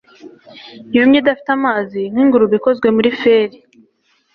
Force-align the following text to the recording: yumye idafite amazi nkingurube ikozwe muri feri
yumye 0.95 1.17
idafite 1.19 1.49
amazi 1.57 2.01
nkingurube 2.11 2.55
ikozwe 2.59 2.87
muri 2.95 3.09
feri 3.19 3.57